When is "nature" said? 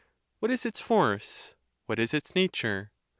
2.33-2.91